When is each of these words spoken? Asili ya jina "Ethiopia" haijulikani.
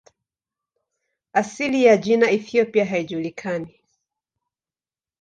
Asili 1.33 1.83
ya 1.83 1.97
jina 1.97 2.31
"Ethiopia" 2.31 2.85
haijulikani. 2.85 3.75